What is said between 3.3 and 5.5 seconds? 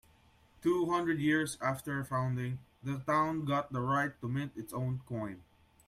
got the right to mint its own coin.